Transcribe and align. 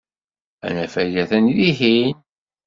Anafag 0.65 1.13
atan 1.23 1.45
dihin. 1.57 2.15